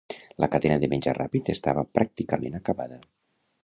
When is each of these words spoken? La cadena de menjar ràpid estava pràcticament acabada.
La 0.43 0.47
cadena 0.55 0.77
de 0.85 0.89
menjar 0.93 1.13
ràpid 1.19 1.53
estava 1.55 1.87
pràcticament 1.99 2.61
acabada. 2.63 3.03